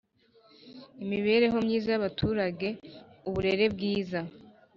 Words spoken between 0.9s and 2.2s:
Imibereho myiza y